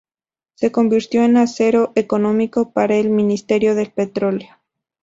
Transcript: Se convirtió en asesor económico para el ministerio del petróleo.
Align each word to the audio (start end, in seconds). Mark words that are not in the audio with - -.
Se 0.55 0.71
convirtió 0.71 1.23
en 1.23 1.37
asesor 1.37 1.91
económico 1.93 2.71
para 2.71 2.95
el 2.95 3.11
ministerio 3.11 3.75
del 3.75 3.91
petróleo. 3.91 4.57